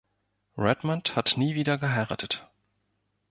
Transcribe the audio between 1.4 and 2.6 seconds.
wieder geheiratet.